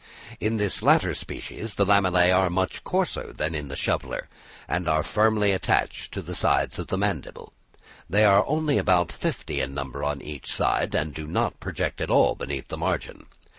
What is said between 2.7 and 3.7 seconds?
coarser than in